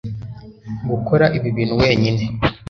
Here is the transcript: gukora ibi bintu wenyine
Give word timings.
gukora 0.89 1.25
ibi 1.37 1.49
bintu 1.57 1.75
wenyine 1.81 2.23